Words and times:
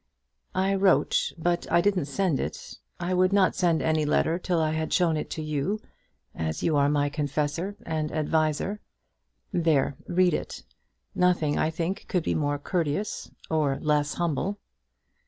"I 0.55 0.73
wrote; 0.73 1.31
but 1.37 1.71
I 1.71 1.79
didn't 1.79 2.05
send 2.07 2.39
it. 2.39 2.79
I 2.99 3.13
would 3.13 3.31
not 3.31 3.53
send 3.53 3.83
any 3.83 4.03
letter 4.03 4.39
till 4.39 4.59
I 4.59 4.71
had 4.71 4.91
shown 4.91 5.15
it 5.15 5.29
to 5.29 5.43
you, 5.43 5.79
as 6.33 6.63
you 6.63 6.75
are 6.75 6.89
my 6.89 7.07
confessor 7.07 7.75
and 7.85 8.11
adviser. 8.11 8.81
There; 9.53 9.97
read 10.07 10.33
it. 10.33 10.63
Nothing, 11.13 11.59
I 11.59 11.69
think, 11.69 12.05
could 12.07 12.23
be 12.23 12.33
more 12.33 12.57
courteous 12.57 13.29
or 13.51 13.77
less 13.79 14.15
humble." 14.15 14.57